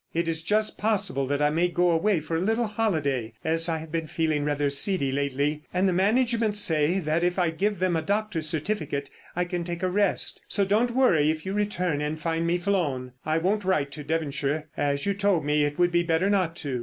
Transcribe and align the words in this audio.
It 0.15 0.27
is 0.27 0.41
just 0.41 0.79
possible 0.79 1.27
that 1.27 1.43
I 1.43 1.51
may 1.51 1.67
go 1.67 1.91
away 1.91 2.21
for 2.21 2.35
a 2.35 2.41
little 2.41 2.65
holiday, 2.65 3.33
as 3.43 3.69
I 3.69 3.77
have 3.77 3.91
been 3.91 4.07
feeling 4.07 4.43
rather 4.43 4.71
seedy, 4.71 5.11
lately, 5.11 5.61
and 5.71 5.87
the 5.87 5.93
management 5.93 6.57
say 6.57 6.97
that 6.97 7.23
if 7.23 7.37
I 7.37 7.51
give 7.51 7.77
them 7.77 7.95
a 7.95 8.01
doctor's 8.01 8.49
certificate 8.49 9.11
I 9.35 9.45
can 9.45 9.63
take 9.63 9.83
a 9.83 9.87
rest. 9.91 10.41
So 10.47 10.65
don't 10.65 10.95
worry 10.95 11.29
if 11.29 11.45
you 11.45 11.53
return 11.53 12.01
and 12.01 12.19
find 12.19 12.47
me 12.47 12.57
flown. 12.57 13.11
I 13.27 13.37
won't 13.37 13.63
write 13.63 13.91
to 13.91 14.03
Devonshire 14.03 14.69
as 14.75 15.05
you 15.05 15.13
told 15.13 15.45
me 15.45 15.63
it 15.65 15.77
would 15.77 15.91
be 15.91 16.01
better 16.01 16.31
not 16.31 16.55
to. 16.55 16.79